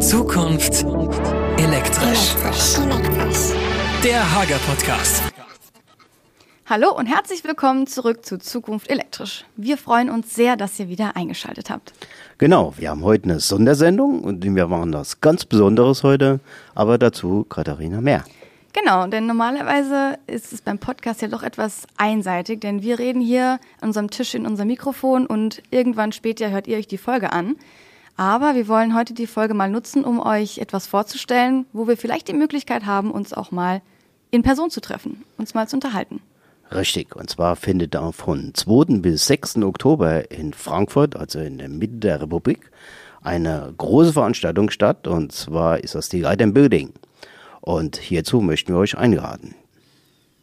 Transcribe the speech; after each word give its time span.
Zukunft 0.00 0.86
elektrisch. 1.58 2.34
Der 4.02 4.34
Hager 4.34 4.56
Podcast. 4.66 5.22
Hallo 6.64 6.96
und 6.96 7.04
herzlich 7.04 7.44
willkommen 7.44 7.86
zurück 7.86 8.24
zu 8.24 8.38
Zukunft 8.38 8.88
elektrisch. 8.88 9.44
Wir 9.56 9.76
freuen 9.76 10.08
uns 10.08 10.34
sehr, 10.34 10.56
dass 10.56 10.80
ihr 10.80 10.88
wieder 10.88 11.16
eingeschaltet 11.16 11.68
habt. 11.68 11.92
Genau, 12.38 12.72
wir 12.78 12.88
haben 12.88 13.04
heute 13.04 13.24
eine 13.24 13.40
Sondersendung 13.40 14.24
und 14.24 14.42
wir 14.42 14.66
machen 14.68 14.94
was 14.94 15.20
ganz 15.20 15.44
Besonderes 15.44 16.02
heute, 16.02 16.40
aber 16.74 16.96
dazu 16.96 17.44
Katharina 17.44 18.00
mehr. 18.00 18.24
Genau, 18.72 19.06
denn 19.06 19.26
normalerweise 19.26 20.18
ist 20.26 20.54
es 20.54 20.62
beim 20.62 20.78
Podcast 20.78 21.20
ja 21.20 21.28
doch 21.28 21.42
etwas 21.42 21.86
einseitig, 21.98 22.60
denn 22.60 22.82
wir 22.82 22.98
reden 22.98 23.20
hier 23.20 23.60
an 23.82 23.88
unserem 23.88 24.08
Tisch 24.08 24.34
in 24.34 24.46
unserem 24.46 24.68
Mikrofon 24.68 25.26
und 25.26 25.62
irgendwann 25.70 26.12
später 26.12 26.50
hört 26.50 26.68
ihr 26.68 26.78
euch 26.78 26.88
die 26.88 26.96
Folge 26.96 27.32
an. 27.32 27.56
Aber 28.20 28.54
wir 28.54 28.68
wollen 28.68 28.94
heute 28.94 29.14
die 29.14 29.26
Folge 29.26 29.54
mal 29.54 29.70
nutzen, 29.70 30.04
um 30.04 30.20
euch 30.20 30.58
etwas 30.58 30.86
vorzustellen, 30.86 31.64
wo 31.72 31.88
wir 31.88 31.96
vielleicht 31.96 32.28
die 32.28 32.34
Möglichkeit 32.34 32.84
haben, 32.84 33.12
uns 33.12 33.32
auch 33.32 33.50
mal 33.50 33.80
in 34.30 34.42
Person 34.42 34.68
zu 34.68 34.82
treffen, 34.82 35.24
uns 35.38 35.54
mal 35.54 35.66
zu 35.66 35.76
unterhalten. 35.76 36.20
Richtig, 36.70 37.16
und 37.16 37.30
zwar 37.30 37.56
findet 37.56 37.94
da 37.94 38.12
von 38.12 38.52
2. 38.52 38.98
bis 38.98 39.26
6. 39.26 39.62
Oktober 39.62 40.30
in 40.30 40.52
Frankfurt, 40.52 41.16
also 41.16 41.38
in 41.38 41.56
der 41.56 41.70
Mitte 41.70 41.94
der 41.94 42.20
Republik, 42.20 42.70
eine 43.22 43.72
große 43.78 44.12
Veranstaltung 44.12 44.68
statt, 44.68 45.06
und 45.06 45.32
zwar 45.32 45.82
ist 45.82 45.94
das 45.94 46.10
die 46.10 46.20
Light 46.20 46.42
and 46.42 46.52
Building. 46.52 46.92
Und 47.62 47.96
hierzu 47.96 48.42
möchten 48.42 48.74
wir 48.74 48.80
euch 48.80 48.98
einladen. 48.98 49.54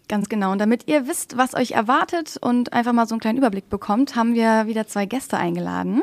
Ganz 0.08 0.30
genau. 0.30 0.52
Und 0.52 0.58
damit 0.58 0.88
ihr 0.88 1.08
wisst, 1.08 1.38
was 1.38 1.54
euch 1.54 1.74
erwartet 1.74 2.38
und 2.42 2.74
einfach 2.74 2.94
mal 2.94 3.06
so 3.06 3.14
einen 3.14 3.22
kleinen 3.22 3.38
Überblick 3.38 3.70
bekommt, 3.70 4.16
haben 4.16 4.34
wir 4.34 4.66
wieder 4.66 4.88
zwei 4.88 5.06
Gäste 5.06 5.38
eingeladen. 5.38 6.02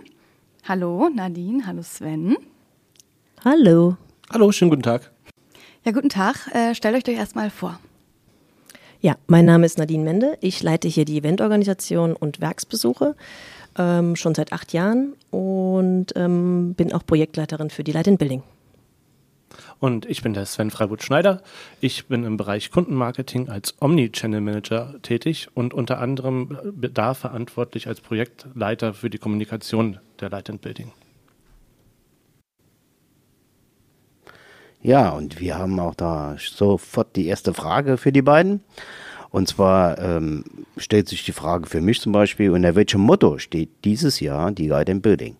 Hallo 0.66 1.10
Nadine, 1.14 1.66
hallo 1.66 1.82
Sven. 1.82 2.38
Hallo. 3.45 3.98
Hallo, 4.32 4.50
schönen 4.50 4.70
guten 4.70 4.82
Tag. 4.82 5.10
Ja, 5.84 5.92
guten 5.92 6.09
Tag. 6.09 6.48
Äh, 6.55 6.75
stellt 6.75 6.97
euch 6.97 7.05
doch 7.05 7.12
erstmal 7.12 7.50
vor. 7.50 7.78
Ja, 9.02 9.16
mein 9.27 9.44
Name 9.44 9.66
ist 9.66 9.77
Nadine 9.77 10.05
Mende. 10.05 10.39
Ich 10.41 10.62
leite 10.62 10.89
hier 10.89 11.05
die 11.05 11.19
Eventorganisation 11.19 12.16
und 12.16 12.41
Werksbesuche 12.41 13.14
ähm, 13.77 14.16
schon 14.16 14.34
seit 14.34 14.55
acht 14.55 14.72
Jahren 14.72 15.12
und 15.30 16.16
ähm, 16.16 16.72
bin 16.74 16.94
auch 16.94 17.05
Projektleiterin 17.05 17.69
für 17.69 17.84
die 17.84 17.92
Light 17.92 18.06
in 18.06 18.17
Building. 18.17 18.42
Und 19.80 20.06
ich 20.06 20.22
bin 20.22 20.33
der 20.34 20.47
Sven 20.47 20.70
Freiburg-Schneider. 20.70 21.42
Ich 21.80 22.06
bin 22.06 22.25
im 22.25 22.36
Bereich 22.36 22.70
Kundenmarketing 22.70 23.48
als 23.48 23.75
Omni-Channel 23.80 24.41
Manager 24.41 24.94
tätig 25.03 25.48
und 25.55 25.75
unter 25.75 25.98
anderem 25.98 26.58
da 26.72 27.14
verantwortlich 27.14 27.89
als 27.89 28.00
Projektleiter 28.00 28.95
für 28.95 29.11
die 29.11 29.19
Kommunikation 29.19 29.98
der 30.20 30.30
Light 30.30 30.50
Building. 30.61 30.92
Ja, 34.83 35.08
und 35.11 35.41
wir 35.41 35.56
haben 35.56 35.80
auch 35.80 35.95
da 35.95 36.36
sofort 36.39 37.17
die 37.17 37.27
erste 37.27 37.55
Frage 37.55 37.97
für 37.97 38.12
die 38.12 38.20
beiden. 38.20 38.62
Und 39.30 39.48
zwar 39.48 39.98
ähm, 39.98 40.45
stellt 40.77 41.08
sich 41.08 41.25
die 41.25 41.33
Frage 41.33 41.67
für 41.67 41.80
mich 41.80 42.00
zum 42.00 42.12
Beispiel, 42.12 42.50
unter 42.50 42.75
welchem 42.77 43.00
Motto 43.00 43.39
steht 43.39 43.70
dieses 43.84 44.20
Jahr 44.20 44.52
die 44.52 44.69
Light 44.69 44.91
and 44.91 45.02
Building? 45.02 45.36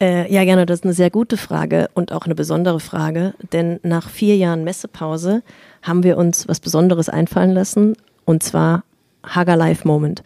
Äh, 0.00 0.32
ja, 0.32 0.44
gerne, 0.44 0.64
das 0.64 0.80
ist 0.80 0.84
eine 0.84 0.94
sehr 0.94 1.10
gute 1.10 1.36
Frage 1.36 1.90
und 1.94 2.12
auch 2.12 2.24
eine 2.24 2.34
besondere 2.34 2.80
Frage, 2.80 3.34
denn 3.52 3.80
nach 3.82 4.08
vier 4.08 4.36
Jahren 4.36 4.64
Messepause 4.64 5.42
haben 5.82 6.02
wir 6.02 6.16
uns 6.16 6.48
was 6.48 6.60
Besonderes 6.60 7.08
einfallen 7.08 7.52
lassen 7.52 7.96
und 8.24 8.42
zwar 8.42 8.84
Hager 9.22 9.56
Life 9.56 9.86
Moment, 9.86 10.22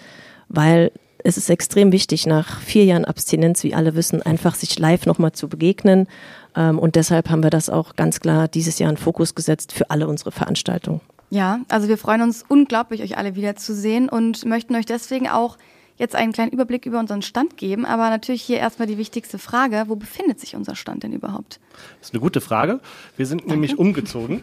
weil 0.49 0.93
es 1.25 1.39
ist 1.39 1.49
extrem 1.49 1.91
wichtig, 1.91 2.27
nach 2.27 2.61
vier 2.61 2.85
Jahren 2.85 3.07
Abstinenz, 3.07 3.65
wie 3.65 3.75
alle 3.75 3.97
wissen, 3.97 4.23
einfach 4.23 4.55
sich 4.55 4.79
live 4.79 5.07
nochmal 5.07 5.33
zu 5.33 5.49
begegnen. 5.49 6.07
Ähm, 6.55 6.79
und 6.79 6.97
deshalb 6.97 7.31
haben 7.31 7.43
wir 7.43 7.49
das 7.49 7.71
auch 7.71 7.97
ganz 7.97 8.21
klar 8.21 8.47
dieses 8.47 8.79
Jahr 8.79 8.91
in 8.91 8.99
Fokus 8.99 9.35
gesetzt 9.35 9.73
für 9.73 9.89
alle 9.91 10.07
unsere 10.07 10.33
Veranstaltungen. 10.33 11.01
Ja, 11.31 11.61
also 11.69 11.89
wir 11.89 11.97
freuen 11.97 12.21
uns 12.21 12.45
unglaublich, 12.47 13.03
euch 13.03 13.17
alle 13.17 13.35
wiederzusehen 13.37 14.11
und 14.11 14.45
möchten 14.45 14.77
euch 14.77 14.85
deswegen 14.85 15.29
auch 15.29 15.57
jetzt 15.97 16.15
einen 16.15 16.33
kleinen 16.33 16.51
Überblick 16.51 16.87
über 16.87 16.99
unseren 16.99 17.23
Stand 17.23 17.57
geben. 17.57 17.85
Aber 17.85 18.11
natürlich 18.11 18.43
hier 18.43 18.59
erstmal 18.59 18.89
die 18.89 18.99
wichtigste 18.99 19.39
Frage. 19.39 19.85
Wo 19.87 19.97
befindet 19.97 20.41
sich 20.41 20.57
unser 20.57 20.75
Stand 20.75 21.03
denn 21.03 21.13
überhaupt? 21.13 21.61
Das 22.01 22.09
ist 22.09 22.15
eine 22.15 22.21
gute 22.21 22.41
Frage. 22.41 22.81
Wir 23.17 23.27
sind 23.27 23.43
Danke. 23.43 23.53
nämlich 23.53 23.79
umgezogen. 23.79 24.43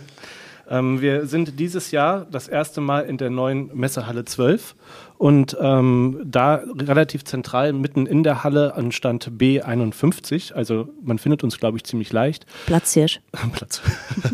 ähm, 0.70 1.00
wir 1.00 1.26
sind 1.26 1.58
dieses 1.58 1.90
Jahr 1.90 2.26
das 2.30 2.48
erste 2.48 2.80
Mal 2.80 3.02
in 3.02 3.16
der 3.16 3.30
neuen 3.30 3.70
Messehalle 3.76 4.24
12 4.24 4.74
und 5.18 5.56
ähm, 5.60 6.20
da 6.24 6.62
relativ 6.78 7.24
zentral 7.24 7.72
mitten 7.72 8.06
in 8.06 8.24
der 8.24 8.42
Halle 8.42 8.74
an 8.74 8.90
Stand 8.90 9.30
B51. 9.38 10.52
Also 10.52 10.88
man 11.00 11.18
findet 11.18 11.44
uns, 11.44 11.58
glaube 11.58 11.76
ich, 11.76 11.84
ziemlich 11.84 12.12
leicht. 12.12 12.46
Platzhirsch. 12.66 13.20
Platz. 13.52 13.82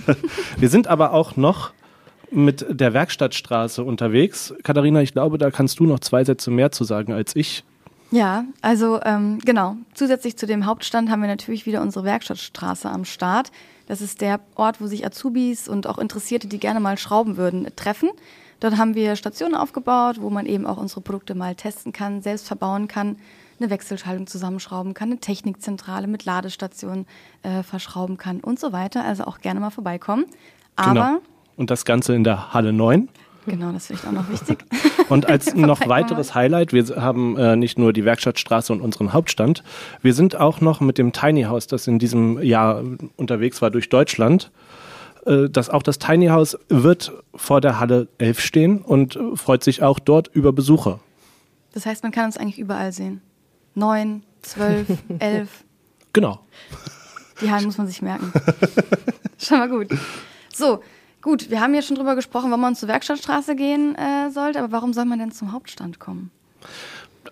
Wir 0.56 0.70
sind 0.70 0.86
aber 0.86 1.12
auch 1.12 1.36
noch 1.36 1.72
mit 2.31 2.66
der 2.69 2.93
Werkstattstraße 2.94 3.83
unterwegs. 3.83 4.55
Katharina, 4.62 5.03
ich 5.03 5.12
glaube, 5.12 5.39
da 5.39 5.50
kannst 5.50 5.78
du 5.81 5.84
noch 5.84 6.00
zwei 6.00 6.25
Sätze 6.25 6.50
mehr 6.50 6.72
zu 6.72 6.84
sagen 6.84 7.12
als 7.12 7.34
ich. 7.37 7.65
Ja, 8.11 8.44
also 8.62 9.00
ähm, 9.05 9.39
genau. 9.44 9.77
Zusätzlich 9.94 10.39
zu 10.39 10.47
dem 10.47 10.65
Hauptstand 10.65 11.11
haben 11.11 11.21
wir 11.21 11.28
natürlich 11.28 11.66
wieder 11.66 11.83
unsere 11.83 12.05
Werkstattstraße 12.05 12.89
am 12.89 13.05
Start. 13.05 13.50
Das 13.87 14.00
ist 14.00 14.21
der 14.21 14.41
Ort, 14.55 14.81
wo 14.81 14.87
sich 14.87 15.05
Azubis 15.05 15.69
und 15.69 15.87
auch 15.87 15.99
Interessierte, 15.99 16.47
die 16.47 16.59
gerne 16.59 16.81
mal 16.81 16.99
schrauben 16.99 17.37
würden, 17.37 17.66
treffen. 17.77 18.11
Dort 18.60 18.77
haben 18.77 18.95
wir 18.95 19.15
Stationen 19.16 19.55
aufgebaut, 19.55 20.21
wo 20.21 20.31
man 20.31 20.47
eben 20.47 20.66
auch 20.66 20.78
unsere 20.78 21.00
Produkte 21.00 21.34
mal 21.34 21.55
testen 21.55 21.93
kann, 21.93 22.22
selbst 22.22 22.47
verbauen 22.47 22.89
kann, 22.89 23.16
eine 23.60 23.71
Wechselschaltung 23.71 24.27
zusammenschrauben 24.27 24.95
kann, 24.95 25.10
eine 25.10 25.21
Technikzentrale 25.21 26.06
mit 26.06 26.25
Ladestationen 26.25 27.06
äh, 27.43 27.62
verschrauben 27.62 28.16
kann 28.16 28.41
und 28.41 28.59
so 28.59 28.72
weiter. 28.72 29.05
Also 29.05 29.25
auch 29.25 29.39
gerne 29.39 29.60
mal 29.60 29.71
vorbeikommen. 29.71 30.27
Aber 30.77 30.93
genau. 30.93 31.21
Und 31.58 31.70
das 31.70 31.84
Ganze 31.84 32.14
in 32.14 32.22
der 32.22 32.54
Halle 32.54 32.72
9. 32.72 33.08
Genau, 33.46 33.72
das 33.72 33.82
ist 33.82 33.86
vielleicht 33.88 34.06
auch 34.06 34.12
noch 34.12 34.30
wichtig. 34.30 34.64
Und 35.08 35.26
als 35.26 35.54
noch 35.56 35.88
weiteres 35.88 36.34
Highlight, 36.34 36.72
wir 36.72 36.84
haben 36.96 37.36
äh, 37.36 37.56
nicht 37.56 37.78
nur 37.78 37.92
die 37.92 38.04
Werkstattstraße 38.04 38.72
und 38.72 38.80
unseren 38.80 39.12
Hauptstand, 39.12 39.64
wir 40.02 40.14
sind 40.14 40.36
auch 40.36 40.60
noch 40.60 40.80
mit 40.80 40.98
dem 40.98 41.12
Tiny 41.12 41.44
House, 41.44 41.66
das 41.66 41.86
in 41.86 41.98
diesem 41.98 42.42
Jahr 42.42 42.84
unterwegs 43.16 43.60
war 43.62 43.70
durch 43.70 43.88
Deutschland, 43.88 44.50
äh, 45.26 45.48
dass 45.48 45.70
auch 45.70 45.82
das 45.82 45.98
Tiny 45.98 46.26
House 46.26 46.58
wird 46.68 47.12
vor 47.34 47.60
der 47.60 47.80
Halle 47.80 48.06
11 48.18 48.41
stehen 48.41 48.82
und 48.82 49.18
freut 49.34 49.64
sich 49.64 49.82
auch 49.82 49.98
dort 49.98 50.28
über 50.28 50.52
Besucher. 50.52 51.00
Das 51.72 51.86
heißt, 51.86 52.02
man 52.02 52.12
kann 52.12 52.26
uns 52.26 52.36
eigentlich 52.36 52.58
überall 52.58 52.92
sehen. 52.92 53.20
9, 53.74 54.22
12, 54.42 54.86
11. 55.18 55.64
Genau. 56.12 56.41
Die 57.41 57.50
Hallen 57.50 57.64
muss 57.64 57.78
man 57.78 57.86
sich 57.86 58.02
merken. 58.02 58.32
Schon 59.38 59.58
mal 59.58 59.68
gut. 59.68 59.88
So, 60.52 60.82
gut, 61.22 61.50
wir 61.50 61.60
haben 61.60 61.74
ja 61.74 61.82
schon 61.82 61.96
drüber 61.96 62.14
gesprochen, 62.14 62.50
wann 62.50 62.60
man 62.60 62.74
zur 62.74 62.88
Werkstattstraße 62.88 63.56
gehen 63.56 63.94
äh, 63.96 64.30
sollte, 64.30 64.58
aber 64.58 64.72
warum 64.72 64.92
soll 64.92 65.04
man 65.04 65.18
denn 65.18 65.32
zum 65.32 65.52
Hauptstand 65.52 65.98
kommen? 65.98 66.30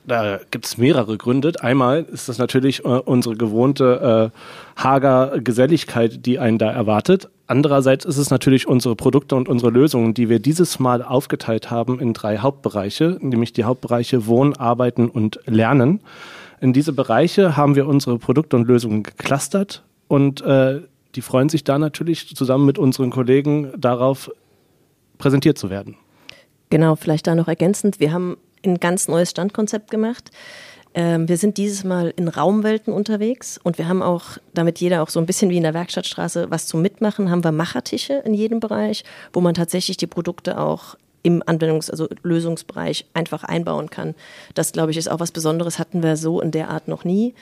Da 0.06 0.38
gibt 0.50 0.66
es 0.66 0.78
mehrere 0.78 1.16
Gründe. 1.16 1.52
Einmal 1.60 2.02
ist 2.04 2.28
das 2.28 2.38
natürlich 2.38 2.84
äh, 2.84 2.88
unsere 2.88 3.36
gewohnte 3.36 4.32
äh, 4.32 4.80
Hager 4.80 5.40
Geselligkeit, 5.40 6.24
die 6.26 6.38
einen 6.38 6.58
da 6.58 6.70
erwartet. 6.70 7.28
Andererseits 7.48 8.04
ist 8.04 8.16
es 8.16 8.30
natürlich 8.30 8.66
unsere 8.66 8.96
Produkte 8.96 9.36
und 9.36 9.48
unsere 9.48 9.70
Lösungen, 9.70 10.14
die 10.14 10.28
wir 10.28 10.38
dieses 10.38 10.78
Mal 10.78 11.02
aufgeteilt 11.02 11.70
haben 11.70 12.00
in 12.00 12.12
drei 12.12 12.38
Hauptbereiche, 12.38 13.18
nämlich 13.20 13.52
die 13.52 13.64
Hauptbereiche 13.64 14.26
Wohnen, 14.26 14.56
Arbeiten 14.56 15.08
und 15.08 15.40
Lernen. 15.46 16.00
In 16.60 16.72
diese 16.72 16.92
Bereiche 16.92 17.56
haben 17.56 17.76
wir 17.76 17.86
unsere 17.86 18.18
Produkte 18.18 18.56
und 18.56 18.66
Lösungen 18.66 19.02
geclustert 19.02 19.82
und 20.08 20.40
äh, 20.42 20.80
die 21.16 21.22
freuen 21.22 21.48
sich 21.48 21.64
da 21.64 21.78
natürlich 21.78 22.36
zusammen 22.36 22.66
mit 22.66 22.78
unseren 22.78 23.10
Kollegen 23.10 23.72
darauf, 23.76 24.30
präsentiert 25.18 25.56
zu 25.58 25.70
werden. 25.70 25.96
Genau, 26.68 26.94
vielleicht 26.94 27.26
da 27.26 27.34
noch 27.34 27.48
ergänzend. 27.48 28.00
Wir 28.00 28.12
haben 28.12 28.36
ein 28.64 28.78
ganz 28.78 29.08
neues 29.08 29.30
Standkonzept 29.30 29.90
gemacht. 29.90 30.30
Ähm, 30.94 31.28
wir 31.28 31.36
sind 31.36 31.56
dieses 31.56 31.84
Mal 31.84 32.12
in 32.16 32.28
Raumwelten 32.28 32.92
unterwegs 32.92 33.58
und 33.62 33.78
wir 33.78 33.88
haben 33.88 34.02
auch, 34.02 34.38
damit 34.54 34.80
jeder 34.80 35.02
auch 35.02 35.08
so 35.08 35.20
ein 35.20 35.26
bisschen 35.26 35.50
wie 35.50 35.56
in 35.56 35.62
der 35.62 35.74
Werkstattstraße 35.74 36.50
was 36.50 36.66
zum 36.66 36.82
Mitmachen, 36.82 37.30
haben 37.30 37.44
wir 37.44 37.52
Machertische 37.52 38.14
in 38.24 38.34
jedem 38.34 38.60
Bereich, 38.60 39.04
wo 39.32 39.40
man 39.40 39.54
tatsächlich 39.54 39.96
die 39.96 40.06
Produkte 40.06 40.58
auch 40.58 40.96
im 41.26 41.42
Anwendungs-, 41.42 41.90
also 41.90 42.08
Lösungsbereich 42.22 43.04
einfach 43.12 43.42
einbauen 43.42 43.90
kann. 43.90 44.14
Das, 44.54 44.70
glaube 44.70 44.92
ich, 44.92 44.96
ist 44.96 45.10
auch 45.10 45.18
was 45.18 45.32
Besonderes, 45.32 45.78
hatten 45.78 46.02
wir 46.02 46.16
so 46.16 46.40
in 46.40 46.52
der 46.52 46.70
Art 46.70 46.86
noch 46.86 47.04
nie. 47.04 47.34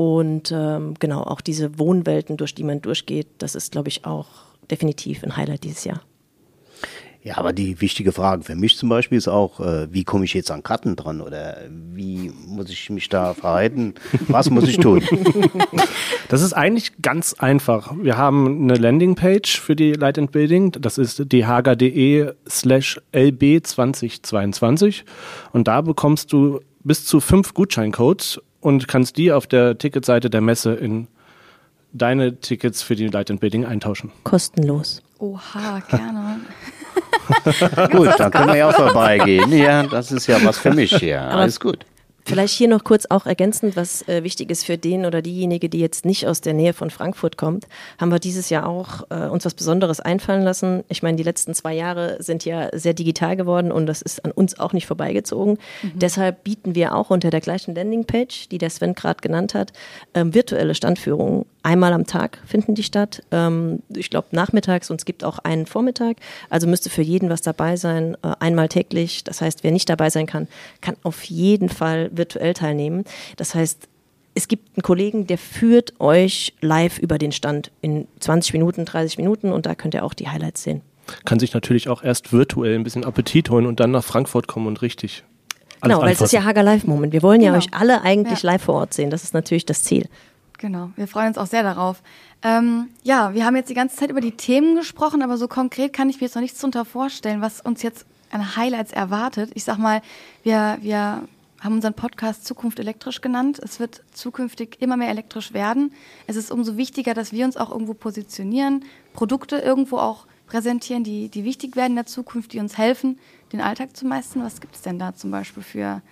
Und 0.00 0.50
ähm, 0.50 0.94
genau, 0.98 1.20
auch 1.24 1.42
diese 1.42 1.78
Wohnwelten, 1.78 2.38
durch 2.38 2.54
die 2.54 2.64
man 2.64 2.80
durchgeht, 2.80 3.26
das 3.36 3.54
ist, 3.54 3.72
glaube 3.72 3.90
ich, 3.90 4.06
auch 4.06 4.28
definitiv 4.70 5.22
ein 5.22 5.36
Highlight 5.36 5.64
dieses 5.64 5.84
Jahr. 5.84 6.00
Ja, 7.22 7.36
aber 7.36 7.52
die 7.52 7.82
wichtige 7.82 8.12
Frage 8.12 8.42
für 8.42 8.54
mich 8.54 8.78
zum 8.78 8.88
Beispiel 8.88 9.18
ist 9.18 9.28
auch, 9.28 9.60
äh, 9.60 9.92
wie 9.92 10.04
komme 10.04 10.24
ich 10.24 10.32
jetzt 10.32 10.50
an 10.50 10.62
Karten 10.62 10.96
dran 10.96 11.20
oder 11.20 11.58
wie 11.68 12.32
muss 12.46 12.70
ich 12.70 12.88
mich 12.88 13.10
da 13.10 13.34
verhalten? 13.34 13.92
Was 14.28 14.48
muss 14.48 14.66
ich 14.66 14.78
tun? 14.78 15.02
Das 16.28 16.42
ist 16.42 16.52
eigentlich 16.52 17.02
ganz 17.02 17.34
einfach. 17.34 17.92
Wir 18.00 18.16
haben 18.16 18.62
eine 18.62 18.76
Landingpage 18.76 19.60
für 19.60 19.74
die 19.74 19.94
Light 19.94 20.16
and 20.16 20.30
Building. 20.30 20.70
Das 20.70 20.96
ist 20.96 21.24
dhager.de 21.32 22.34
slash 22.48 23.00
lb 23.10 23.66
2022 23.66 25.04
und 25.52 25.66
da 25.66 25.80
bekommst 25.80 26.32
du 26.32 26.60
bis 26.84 27.04
zu 27.04 27.18
fünf 27.18 27.52
Gutscheincodes 27.52 28.40
und 28.60 28.88
kannst 28.88 29.16
die 29.16 29.32
auf 29.32 29.46
der 29.46 29.78
Ticketseite 29.78 30.30
der 30.30 30.40
Messe 30.40 30.74
in 30.74 31.08
deine 31.92 32.36
Tickets 32.40 32.82
für 32.82 32.96
die 32.96 33.08
Light 33.08 33.30
and 33.30 33.40
Building 33.40 33.64
eintauschen. 33.64 34.12
Kostenlos. 34.24 35.02
Oha, 35.18 35.80
gerne. 35.88 36.40
gut, 37.92 38.08
dann 38.18 38.30
können 38.30 38.48
wir 38.48 38.56
ja 38.56 38.68
auch 38.68 38.74
vorbeigehen. 38.74 39.52
Ja, 39.52 39.84
das 39.84 40.12
ist 40.12 40.26
ja 40.26 40.42
was 40.44 40.58
für 40.58 40.72
mich 40.72 40.96
hier. 40.96 41.22
Alles 41.22 41.60
gut. 41.60 41.84
Vielleicht 42.24 42.54
hier 42.54 42.68
noch 42.68 42.84
kurz 42.84 43.06
auch 43.06 43.26
ergänzend, 43.26 43.76
was 43.76 44.06
äh, 44.08 44.22
wichtig 44.22 44.50
ist 44.50 44.64
für 44.64 44.78
den 44.78 45.06
oder 45.06 45.22
diejenige, 45.22 45.68
die 45.68 45.80
jetzt 45.80 46.04
nicht 46.04 46.26
aus 46.26 46.40
der 46.40 46.54
Nähe 46.54 46.72
von 46.72 46.90
Frankfurt 46.90 47.36
kommt, 47.36 47.66
haben 47.98 48.10
wir 48.10 48.18
dieses 48.18 48.50
Jahr 48.50 48.68
auch 48.68 49.04
äh, 49.10 49.26
uns 49.26 49.44
was 49.44 49.54
Besonderes 49.54 50.00
einfallen 50.00 50.42
lassen. 50.42 50.84
Ich 50.88 51.02
meine, 51.02 51.16
die 51.16 51.22
letzten 51.22 51.54
zwei 51.54 51.74
Jahre 51.74 52.22
sind 52.22 52.44
ja 52.44 52.68
sehr 52.72 52.94
digital 52.94 53.36
geworden 53.36 53.72
und 53.72 53.86
das 53.86 54.02
ist 54.02 54.24
an 54.24 54.30
uns 54.32 54.58
auch 54.58 54.72
nicht 54.72 54.86
vorbeigezogen. 54.86 55.58
Mhm. 55.82 55.92
Deshalb 55.94 56.44
bieten 56.44 56.74
wir 56.74 56.94
auch 56.94 57.10
unter 57.10 57.30
der 57.30 57.40
gleichen 57.40 57.74
Landingpage, 57.74 58.48
die 58.48 58.58
der 58.58 58.70
Sven 58.70 58.94
gerade 58.94 59.20
genannt 59.20 59.54
hat, 59.54 59.72
ähm, 60.14 60.34
virtuelle 60.34 60.74
Standführungen. 60.74 61.46
Einmal 61.62 61.92
am 61.92 62.06
Tag 62.06 62.38
finden 62.46 62.74
die 62.74 62.82
statt. 62.82 63.22
Ähm, 63.30 63.82
ich 63.94 64.08
glaube 64.10 64.28
nachmittags 64.30 64.90
und 64.90 65.00
es 65.00 65.04
gibt 65.04 65.24
auch 65.24 65.38
einen 65.40 65.66
Vormittag. 65.66 66.16
Also 66.48 66.66
müsste 66.66 66.90
für 66.90 67.02
jeden 67.02 67.28
was 67.28 67.42
dabei 67.42 67.76
sein, 67.76 68.16
äh, 68.22 68.32
einmal 68.40 68.68
täglich. 68.68 69.24
Das 69.24 69.40
heißt, 69.40 69.62
wer 69.62 69.70
nicht 69.70 69.88
dabei 69.88 70.10
sein 70.10 70.26
kann, 70.26 70.48
kann 70.80 70.96
auf 71.02 71.24
jeden 71.24 71.68
Fall 71.68 72.09
virtuell 72.10 72.54
teilnehmen. 72.54 73.04
Das 73.36 73.54
heißt, 73.54 73.88
es 74.34 74.48
gibt 74.48 74.76
einen 74.76 74.82
Kollegen, 74.82 75.26
der 75.26 75.38
führt 75.38 76.00
euch 76.00 76.54
live 76.60 76.98
über 76.98 77.18
den 77.18 77.32
Stand 77.32 77.70
in 77.80 78.06
20 78.20 78.52
Minuten, 78.52 78.84
30 78.84 79.18
Minuten 79.18 79.52
und 79.52 79.66
da 79.66 79.74
könnt 79.74 79.94
ihr 79.94 80.04
auch 80.04 80.14
die 80.14 80.28
Highlights 80.28 80.62
sehen. 80.62 80.82
Kann 81.24 81.40
sich 81.40 81.52
natürlich 81.52 81.88
auch 81.88 82.02
erst 82.02 82.32
virtuell 82.32 82.76
ein 82.76 82.84
bisschen 82.84 83.04
Appetit 83.04 83.50
holen 83.50 83.66
und 83.66 83.80
dann 83.80 83.90
nach 83.90 84.04
Frankfurt 84.04 84.46
kommen 84.46 84.66
und 84.66 84.82
richtig. 84.82 85.24
Genau, 85.82 86.02
weil 86.02 86.12
es 86.12 86.20
ist 86.20 86.32
ja 86.32 86.44
Hager 86.44 86.62
Live 86.62 86.84
Moment. 86.84 87.12
Wir 87.12 87.22
wollen 87.22 87.40
ja 87.40 87.52
genau. 87.52 87.58
euch 87.58 87.72
alle 87.72 88.02
eigentlich 88.02 88.42
ja. 88.42 88.52
live 88.52 88.62
vor 88.62 88.74
Ort 88.74 88.94
sehen. 88.94 89.10
Das 89.10 89.24
ist 89.24 89.34
natürlich 89.34 89.64
das 89.66 89.82
Ziel. 89.82 90.08
Genau, 90.58 90.90
wir 90.96 91.08
freuen 91.08 91.28
uns 91.28 91.38
auch 91.38 91.46
sehr 91.46 91.62
darauf. 91.62 92.02
Ähm, 92.42 92.88
ja, 93.02 93.32
wir 93.32 93.46
haben 93.46 93.56
jetzt 93.56 93.70
die 93.70 93.74
ganze 93.74 93.96
Zeit 93.96 94.10
über 94.10 94.20
die 94.20 94.32
Themen 94.32 94.76
gesprochen, 94.76 95.22
aber 95.22 95.38
so 95.38 95.48
konkret 95.48 95.94
kann 95.94 96.10
ich 96.10 96.16
mir 96.16 96.26
jetzt 96.26 96.34
noch 96.34 96.42
nichts 96.42 96.58
darunter 96.58 96.84
vorstellen, 96.84 97.40
was 97.40 97.62
uns 97.62 97.82
jetzt 97.82 98.04
an 98.30 98.56
Highlights 98.56 98.92
erwartet. 98.92 99.50
Ich 99.54 99.64
sag 99.64 99.78
mal, 99.78 100.02
wir, 100.42 100.78
wir 100.82 101.22
haben 101.60 101.74
unseren 101.74 101.94
Podcast 101.94 102.44
Zukunft 102.44 102.78
elektrisch 102.78 103.20
genannt. 103.20 103.60
Es 103.62 103.80
wird 103.80 104.02
zukünftig 104.12 104.78
immer 104.80 104.96
mehr 104.96 105.10
elektrisch 105.10 105.52
werden. 105.52 105.92
Es 106.26 106.36
ist 106.36 106.50
umso 106.50 106.76
wichtiger, 106.76 107.14
dass 107.14 107.32
wir 107.32 107.44
uns 107.44 107.56
auch 107.56 107.70
irgendwo 107.70 107.94
positionieren, 107.94 108.84
Produkte 109.12 109.58
irgendwo 109.58 109.98
auch 109.98 110.26
präsentieren, 110.46 111.04
die, 111.04 111.28
die 111.28 111.44
wichtig 111.44 111.76
werden 111.76 111.92
in 111.92 111.96
der 111.96 112.06
Zukunft, 112.06 112.52
die 112.52 112.58
uns 112.58 112.76
helfen, 112.76 113.18
den 113.52 113.60
Alltag 113.60 113.96
zu 113.96 114.06
meistern. 114.06 114.42
Was 114.42 114.60
gibt 114.60 114.74
es 114.74 114.82
denn 114.82 114.98
da 114.98 115.14
zum 115.14 115.30
Beispiel 115.30 115.62
für 115.62 116.02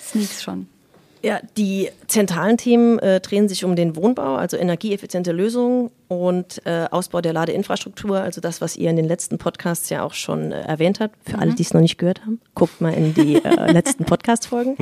Sneaks 0.00 0.42
schon? 0.42 0.68
Ja, 1.22 1.40
die 1.56 1.90
zentralen 2.06 2.56
Themen 2.56 2.98
äh, 2.98 3.20
drehen 3.20 3.48
sich 3.48 3.64
um 3.64 3.76
den 3.76 3.94
Wohnbau, 3.94 4.36
also 4.36 4.56
energieeffiziente 4.56 5.32
Lösungen 5.32 5.90
und 6.08 6.62
äh, 6.64 6.86
Ausbau 6.90 7.20
der 7.20 7.34
Ladeinfrastruktur, 7.34 8.20
also 8.20 8.40
das, 8.40 8.62
was 8.62 8.74
ihr 8.76 8.88
in 8.88 8.96
den 8.96 9.06
letzten 9.06 9.36
Podcasts 9.36 9.90
ja 9.90 10.02
auch 10.02 10.14
schon 10.14 10.50
äh, 10.50 10.62
erwähnt 10.62 10.98
habt. 10.98 11.16
Für 11.22 11.36
mhm. 11.36 11.42
alle, 11.42 11.54
die 11.54 11.62
es 11.62 11.74
noch 11.74 11.82
nicht 11.82 11.98
gehört 11.98 12.22
haben, 12.22 12.40
guckt 12.54 12.80
mal 12.80 12.94
in 12.94 13.12
die 13.12 13.36
äh, 13.36 13.72
letzten 13.72 14.06
Podcast-Folgen. 14.06 14.78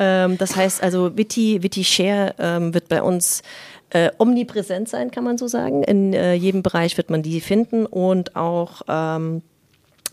Ähm, 0.00 0.38
das 0.38 0.56
heißt 0.56 0.82
also, 0.82 1.18
Witty, 1.18 1.62
Witty 1.62 1.84
Share 1.84 2.34
ähm, 2.38 2.72
wird 2.72 2.88
bei 2.88 3.02
uns 3.02 3.42
äh, 3.90 4.10
omnipräsent 4.16 4.88
sein, 4.88 5.10
kann 5.10 5.24
man 5.24 5.36
so 5.36 5.48
sagen. 5.48 5.82
In 5.82 6.14
äh, 6.14 6.32
jedem 6.32 6.62
Bereich 6.62 6.96
wird 6.96 7.10
man 7.10 7.22
die 7.22 7.40
finden 7.42 7.84
und 7.84 8.36
auch 8.36 8.82
ähm, 8.88 9.42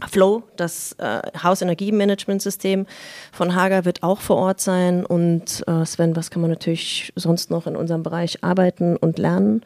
Flow, 0.09 0.43
das 0.55 0.93
äh, 0.93 1.21
Hausenergiemanagementsystem 1.41 2.85
von 3.31 3.55
Hager 3.55 3.85
wird 3.85 4.03
auch 4.03 4.21
vor 4.21 4.37
Ort 4.37 4.59
sein. 4.59 5.05
Und 5.05 5.63
äh, 5.67 5.85
Sven, 5.85 6.15
was 6.15 6.31
kann 6.31 6.41
man 6.41 6.51
natürlich 6.51 7.13
sonst 7.15 7.51
noch 7.51 7.67
in 7.67 7.75
unserem 7.75 8.03
Bereich 8.03 8.43
arbeiten 8.43 8.97
und 8.97 9.19
lernen? 9.19 9.63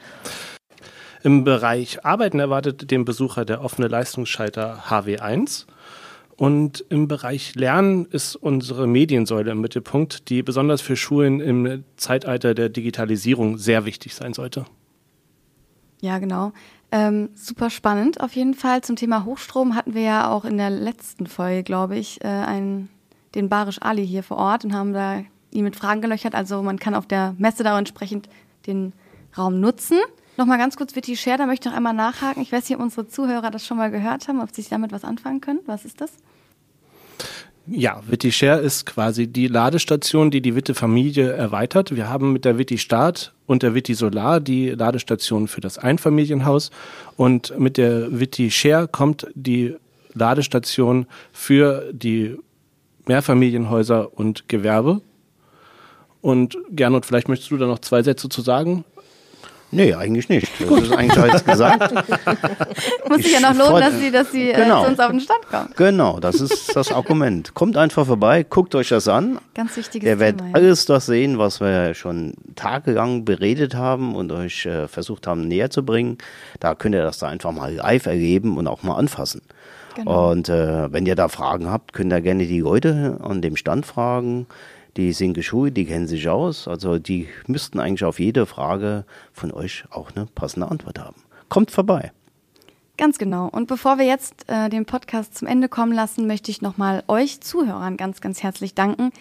Im 1.24 1.44
Bereich 1.44 2.06
Arbeiten 2.06 2.40
erwartet 2.40 2.92
den 2.92 3.04
Besucher 3.04 3.46
der 3.46 3.64
offene 3.64 3.88
Leistungsschalter 3.88 4.84
HW1. 4.90 5.66
Und 6.38 6.84
im 6.90 7.08
Bereich 7.08 7.56
Lernen 7.56 8.06
ist 8.06 8.36
unsere 8.36 8.88
Mediensäule 8.88 9.52
im 9.52 9.62
Mittelpunkt, 9.62 10.30
die 10.30 10.44
besonders 10.44 10.82
für 10.82 10.98
Schulen 10.98 11.40
im 11.40 11.86
Zeitalter 11.96 12.54
der 12.54 12.70
Digitalisierung 12.70 13.58
sehr 13.58 13.86
wichtig 13.86 14.14
sein 14.16 14.34
sollte. 14.34 14.66
Ja, 16.02 16.20
genau. 16.20 16.52
Ähm, 16.96 17.28
super 17.36 17.70
spannend 17.70 18.22
auf 18.22 18.38
jeden 18.38 18.54
Fall. 18.54 18.82
Zum 18.82 18.96
Thema 18.96 19.26
Hochstrom 19.26 19.76
hatten 19.76 19.94
wir 19.94 20.04
ja 20.04 20.32
auch 20.32 20.46
in 20.46 20.56
der 20.56 20.70
letzten 20.70 21.28
Folge, 21.28 21.62
glaube 21.62 21.98
ich, 21.98 22.24
äh, 22.24 22.28
einen, 22.28 22.88
den 23.36 23.50
Barisch 23.50 23.82
Ali 23.82 24.08
hier 24.08 24.24
vor 24.24 24.38
Ort 24.38 24.64
und 24.64 24.74
haben 24.74 24.94
da 24.94 25.24
ihn 25.52 25.66
mit 25.66 25.76
Fragen 25.76 26.00
gelöchert. 26.00 26.36
Also 26.36 26.64
man 26.64 26.80
kann 26.80 26.96
auf 26.96 27.06
der 27.06 27.36
Messe 27.38 27.66
da 27.66 27.78
entsprechend 27.78 28.30
den 28.66 28.94
Raum 29.38 29.60
nutzen. 29.60 29.98
Nochmal 30.38 30.58
ganz 30.58 30.78
kurz 30.78 30.96
Witty 30.96 31.18
Share, 31.18 31.38
da 31.38 31.48
möchte 31.48 31.68
ich 31.68 31.72
noch 31.74 31.78
einmal 31.78 31.94
nachhaken. 31.94 32.42
Ich 32.42 32.54
weiß 32.54 32.70
nicht, 32.70 32.78
ob 32.78 32.84
unsere 32.84 33.10
Zuhörer 33.10 33.52
das 33.52 33.66
schon 33.66 33.76
mal 33.76 33.92
gehört 33.92 34.30
haben, 34.30 34.40
ob 34.40 34.52
sie 34.52 34.62
sich 34.62 34.70
damit 34.70 34.94
was 34.94 35.04
anfangen 35.04 35.42
können. 35.42 35.60
Was 35.66 35.84
ist 35.84 36.00
das? 36.00 36.14
Ja, 37.68 38.00
Witti 38.08 38.32
Share 38.32 38.60
ist 38.60 38.86
quasi 38.86 39.26
die 39.26 39.48
Ladestation, 39.48 40.30
die 40.30 40.42
die 40.42 40.56
Witte 40.56 40.76
Familie 40.76 41.32
erweitert. 41.32 41.96
Wir 41.96 42.08
haben 42.10 42.32
mit 42.32 42.46
der 42.46 42.60
Witti 42.60 42.78
Start 42.78 43.34
und 43.48 43.64
der 43.64 43.74
Witti 43.74 43.96
Solar 43.96 44.40
die 44.40 44.70
Ladestation 44.70 45.48
für 45.48 45.62
das 45.62 45.80
Einfamilienhaus 45.80 46.70
und 47.18 47.58
mit 47.58 47.78
der 47.78 48.20
Witti 48.20 48.52
Share 48.52 48.88
kommt 48.88 49.26
die 49.34 49.76
Ladestation 50.14 51.08
für 51.34 51.92
die 51.92 52.38
Mehrfamilienhäuser 53.08 54.16
und 54.16 54.48
Gewerbe. 54.48 55.02
Und 56.22 56.58
Gernot, 56.70 57.06
vielleicht 57.06 57.30
möchtest 57.30 57.50
du 57.50 57.58
da 57.58 57.66
noch 57.66 57.80
zwei 57.80 58.04
Sätze 58.04 58.30
zu 58.30 58.42
sagen? 58.42 58.84
Nee, 59.76 59.94
eigentlich 59.94 60.30
nicht. 60.30 60.50
Das 60.60 60.68
Gut. 60.68 60.84
ist 60.84 60.92
eigentlich 60.94 61.20
alles 61.20 61.44
gesagt. 61.44 61.94
Muss 63.10 63.22
sich 63.22 63.34
ja 63.34 63.40
noch 63.42 63.54
lohnen, 63.54 63.82
dass 63.82 64.00
Sie, 64.00 64.12
dass 64.12 64.32
Sie 64.32 64.54
genau. 64.54 64.82
äh, 64.82 64.84
zu 64.86 64.90
uns 64.92 65.00
auf 65.00 65.12
den 65.12 65.20
Stand 65.20 65.48
kommen. 65.50 65.70
Genau, 65.76 66.20
das 66.20 66.40
ist 66.40 66.76
das 66.76 66.92
Argument. 66.92 67.54
Kommt 67.54 67.76
einfach 67.76 68.06
vorbei, 68.06 68.44
guckt 68.44 68.74
euch 68.76 68.90
das 68.90 69.08
an. 69.08 69.40
Ganz 69.54 69.76
wichtiges 69.76 70.08
Ihr 70.08 70.20
werdet 70.20 70.40
Thema, 70.40 70.56
alles 70.56 70.86
das 70.86 71.08
sehen, 71.08 71.38
was 71.38 71.60
wir 71.60 71.94
schon 71.94 72.36
tagelang 72.56 73.26
beredet 73.26 73.76
haben 73.76 74.16
und 74.16 74.32
euch 74.32 74.66
äh, 74.66 74.88
versucht 74.88 75.28
haben 75.28 75.48
näher 75.48 75.70
zu 75.70 75.84
bringen. 75.84 76.18
Da 76.60 76.74
könnt 76.74 76.96
ihr 76.96 77.04
das 77.04 77.18
da 77.18 77.28
einfach 77.28 77.52
mal 77.52 77.74
live 77.74 78.06
erleben 78.06 78.58
und 78.58 78.68
auch 78.68 78.84
mal 78.84 78.96
anfassen. 78.96 79.42
Genau. 79.96 80.32
Und 80.32 80.50
äh, 80.50 80.92
wenn 80.92 81.06
ihr 81.06 81.16
da 81.16 81.28
Fragen 81.28 81.70
habt, 81.70 81.94
könnt 81.94 82.14
ihr 82.14 82.22
gerne 82.22 82.46
die 82.46 82.60
Leute 82.60 83.20
an 83.22 83.42
dem 83.42 83.56
Stand 83.56 83.86
fragen 83.86 84.48
die 84.98 85.12
sind 85.12 85.34
geschult, 85.34 85.76
die 85.76 85.86
kennen 85.86 86.08
sich 86.08 86.30
aus. 86.30 86.68
Also 86.68 87.00
die 87.00 87.28
müssten 87.48 87.80
eigentlich 87.80 88.06
auf 88.06 88.20
jede 88.20 88.46
Frage 88.46 89.06
von 89.34 89.52
euch 89.52 89.84
auch 89.90 90.12
eine 90.16 90.26
passende 90.26 90.70
Antwort 90.70 91.00
haben. 91.00 91.22
Kommt 91.50 91.72
vorbei. 91.72 92.12
Ganz 92.98 93.18
genau. 93.18 93.50
Und 93.50 93.68
bevor 93.68 93.98
wir 93.98 94.06
jetzt 94.06 94.46
äh, 94.48 94.70
den 94.70 94.86
Podcast 94.86 95.38
zum 95.38 95.48
Ende 95.48 95.68
kommen 95.68 95.92
lassen, 95.92 96.28
möchte 96.28 96.50
ich 96.50 96.62
nochmal 96.62 97.04
euch 97.08 97.42
Zuhörern 97.42 97.98
ganz, 97.98 98.22
ganz 98.22 98.42
herzlich 98.42 98.74
danken. 98.74 99.12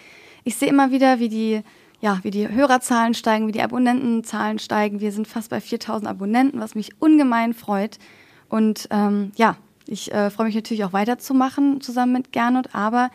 Ich 0.45 0.55
sehe 0.55 0.69
immer 0.69 0.91
wieder, 0.91 1.19
wie 1.19 1.27
die, 1.27 1.61
ja, 1.99 2.19
wie 2.23 2.31
die 2.31 2.47
Hörerzahlen 2.47 3.13
steigen, 3.13 3.47
wie 3.47 3.51
die 3.51 3.61
Abonnentenzahlen 3.61 4.59
steigen. 4.59 5.01
Wir 5.01 5.11
sind 5.11 5.27
fast 5.27 5.49
bei 5.49 5.59
4000 5.59 6.09
Abonnenten, 6.09 6.61
was 6.61 6.75
mich 6.75 7.01
ungemein 7.01 7.53
freut. 7.53 7.99
Und 8.47 8.87
ähm, 8.91 9.33
ja, 9.35 9.57
ich 9.87 10.13
äh, 10.13 10.29
freue 10.29 10.45
mich 10.47 10.55
natürlich 10.55 10.85
auch 10.85 10.93
weiterzumachen 10.93 11.81
zusammen 11.81 12.13
mit 12.13 12.31
Gernot, 12.31 12.69
aber 12.73 13.11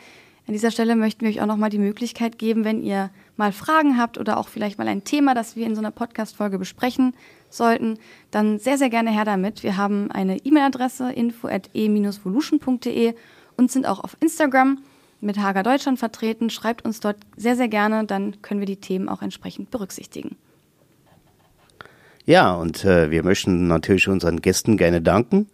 an 0.50 0.54
dieser 0.54 0.72
Stelle 0.72 0.96
möchten 0.96 1.20
wir 1.20 1.28
euch 1.28 1.40
auch 1.40 1.46
nochmal 1.46 1.70
die 1.70 1.78
Möglichkeit 1.78 2.36
geben, 2.36 2.64
wenn 2.64 2.82
ihr 2.82 3.10
mal 3.36 3.52
Fragen 3.52 3.96
habt 3.96 4.18
oder 4.18 4.36
auch 4.36 4.48
vielleicht 4.48 4.78
mal 4.78 4.88
ein 4.88 5.04
Thema, 5.04 5.32
das 5.32 5.54
wir 5.54 5.64
in 5.64 5.76
so 5.76 5.80
einer 5.80 5.92
Podcast-Folge 5.92 6.58
besprechen 6.58 7.14
sollten, 7.50 8.00
dann 8.32 8.58
sehr, 8.58 8.76
sehr 8.76 8.90
gerne 8.90 9.12
her 9.12 9.24
damit. 9.24 9.62
Wir 9.62 9.76
haben 9.76 10.10
eine 10.10 10.38
E-Mail-Adresse 10.38 11.12
info 11.12 11.46
at 11.46 11.70
e-volution.de 11.72 13.14
und 13.56 13.70
sind 13.70 13.86
auch 13.86 14.02
auf 14.02 14.16
Instagram 14.18 14.78
mit 15.20 15.38
Hager 15.38 15.62
Deutschland 15.62 16.00
vertreten. 16.00 16.50
Schreibt 16.50 16.84
uns 16.84 16.98
dort 16.98 17.18
sehr, 17.36 17.54
sehr 17.54 17.68
gerne, 17.68 18.04
dann 18.04 18.42
können 18.42 18.58
wir 18.58 18.66
die 18.66 18.80
Themen 18.80 19.08
auch 19.08 19.22
entsprechend 19.22 19.70
berücksichtigen. 19.70 20.34
Ja, 22.24 22.54
und 22.54 22.84
äh, 22.84 23.12
wir 23.12 23.22
möchten 23.22 23.68
natürlich 23.68 24.08
unseren 24.08 24.42
Gästen 24.42 24.76
gerne 24.76 25.00
danken 25.00 25.46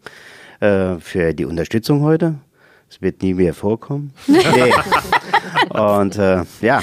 äh, 0.60 0.96
für 1.00 1.34
die 1.34 1.44
Unterstützung 1.44 2.00
heute. 2.00 2.36
Es 2.88 3.02
wird 3.02 3.22
nie 3.22 3.34
mehr 3.34 3.54
vorkommen. 3.54 4.12
Nee. 4.26 4.72
und 5.70 6.16
äh, 6.16 6.44
ja, 6.60 6.82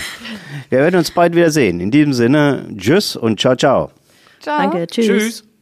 wir 0.70 0.80
werden 0.80 0.98
uns 0.98 1.12
bald 1.12 1.36
wieder 1.36 1.52
sehen. 1.52 1.80
In 1.80 1.92
diesem 1.92 2.14
Sinne, 2.14 2.68
tschüss 2.78 3.16
und 3.16 3.40
ciao, 3.40 3.56
ciao. 3.56 3.92
Ciao. 4.40 4.58
Danke, 4.58 4.88
tschüss. 4.88 5.06
tschüss. 5.08 5.53